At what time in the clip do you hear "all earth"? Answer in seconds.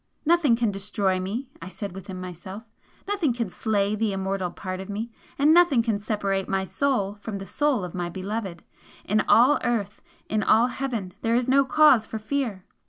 9.27-10.01